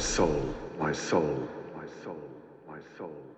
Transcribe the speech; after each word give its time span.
my 0.00 0.06
soul, 0.06 0.54
my 0.78 0.92
soul, 0.92 1.46
my 1.76 1.84
soul, 2.02 2.16
my 2.66 2.78
soul, 2.96 3.12
my 3.18 3.18
soul. 3.20 3.29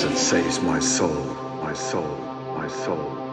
Acid 0.00 0.16
saves 0.16 0.62
my 0.62 0.78
soul, 0.80 1.26
my 1.62 1.74
soul, 1.74 2.16
my 2.56 2.66
soul. 2.68 3.29